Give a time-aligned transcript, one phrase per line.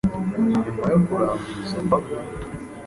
[0.37, 1.27] Nyuma yo kurandura
[1.61, 2.13] izo mbago,